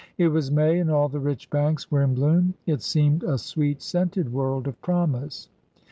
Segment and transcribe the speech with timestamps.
[0.17, 2.55] It was May, and all the rich banks were in bloom.
[2.65, 5.47] It seemed a sweet scented world of promise.